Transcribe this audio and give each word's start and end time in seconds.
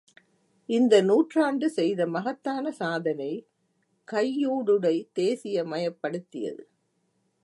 இந்த 0.69 1.01
நூற்றாண்டு 1.01 1.69
செய்த 1.69 2.07
மகத்தான 2.07 2.71
சாதனை, 2.71 3.31
கையூடுடை 4.07 4.95
தேசியமயப்படுத்தியது. 5.19 6.63